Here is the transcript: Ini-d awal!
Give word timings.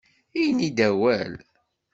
Ini-d 0.43 0.79
awal! 0.89 1.31